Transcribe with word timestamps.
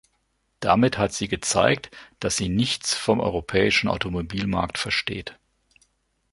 Damit 0.61 0.97
hat 0.97 1.13
sie 1.13 1.27
gezeigt, 1.27 1.95
dass 2.19 2.35
sie 2.35 2.49
nichts 2.49 2.95
vom 2.95 3.19
europäischen 3.19 3.87
Automobilmarkt 3.87 4.79
versteht. 4.79 5.37